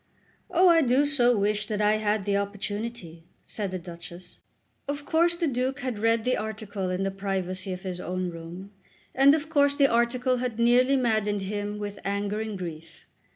[0.49, 4.39] "Oh, I do so wish that I had the opportunity," said the Duchess.
[4.87, 8.71] Of course the Duke had read the article in the privacy of his own room,
[9.13, 13.05] and of course the article had nearly maddened him with anger and grief.